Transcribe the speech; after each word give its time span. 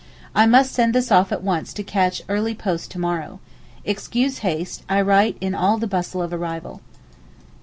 I 0.33 0.47
must 0.47 0.71
send 0.73 0.95
this 0.95 1.11
off 1.11 1.31
at 1.31 1.43
once 1.43 1.73
to 1.73 1.83
catch 1.83 2.23
early 2.27 2.55
post 2.55 2.89
to 2.89 2.97
morrow. 2.99 3.39
Excuse 3.85 4.39
haste, 4.39 4.81
I 4.89 4.99
write 5.01 5.37
in 5.39 5.53
all 5.53 5.77
the 5.77 5.85
bustle 5.85 6.23
of 6.23 6.33
arrival. 6.33 6.81